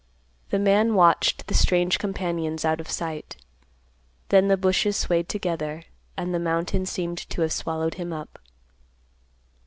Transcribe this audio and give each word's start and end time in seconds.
The 0.49 0.57
man 0.57 0.95
watched 0.95 1.45
the 1.45 1.53
strange 1.53 1.99
companions 1.99 2.65
out 2.65 2.79
of 2.81 2.89
sight. 2.89 3.35
Then 4.29 4.47
the 4.47 4.57
bushes 4.57 4.97
swayed 4.97 5.29
together, 5.29 5.83
and 6.17 6.33
the 6.33 6.39
mountain 6.39 6.87
seemed 6.87 7.19
to 7.29 7.41
have 7.43 7.53
swallowed 7.53 7.93
him 8.01 8.11
up. 8.11 8.39